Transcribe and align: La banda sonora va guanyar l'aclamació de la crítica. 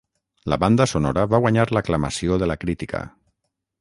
La 0.53 0.57
banda 0.61 0.87
sonora 0.93 1.25
va 1.33 1.41
guanyar 1.43 1.67
l'aclamació 1.73 2.39
de 2.45 2.49
la 2.53 2.57
crítica. 2.65 3.03